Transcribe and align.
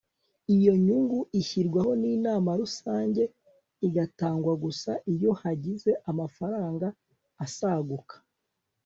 iyo 0.55 0.73
nyungu 0.85 1.19
ishyirwaho 1.39 1.91
n'inama 2.01 2.49
rusange, 2.61 3.23
igatangwa 3.87 4.53
gusa 4.63 4.91
iyo 5.13 5.31
hagize 5.41 5.91
amafaranga 6.11 6.87
asaguka 7.45 8.15